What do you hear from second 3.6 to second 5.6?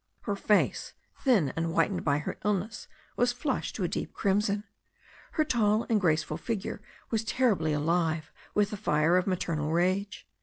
to a deep crimson. Her